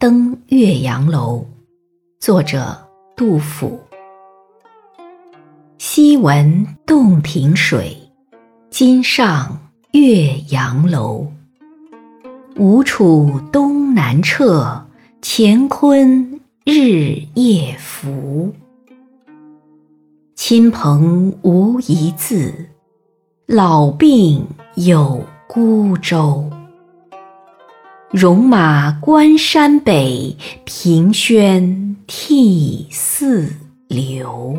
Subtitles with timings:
[0.00, 1.44] 登岳阳楼，
[2.20, 2.74] 作者
[3.14, 3.78] 杜甫。
[5.76, 7.94] 昔闻洞庭水，
[8.70, 9.60] 今上
[9.92, 11.26] 岳阳楼。
[12.56, 14.86] 吴楚东南坼，
[15.20, 18.54] 乾坤日夜浮。
[20.34, 22.70] 亲朋无一字，
[23.44, 24.46] 老病
[24.76, 26.50] 有孤舟。
[28.12, 33.48] 戎马关山北，凭轩涕泗
[33.86, 34.58] 流。